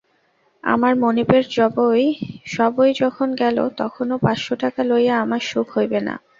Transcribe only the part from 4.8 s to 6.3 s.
লইয়া আমার সুখ হইবে না।